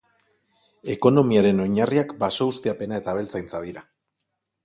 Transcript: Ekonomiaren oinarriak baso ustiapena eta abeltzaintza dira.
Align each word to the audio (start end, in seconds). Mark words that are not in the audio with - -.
Ekonomiaren 0.93 1.61
oinarriak 1.65 2.15
baso 2.25 2.49
ustiapena 2.53 2.99
eta 3.01 3.13
abeltzaintza 3.17 3.63
dira. 3.67 3.85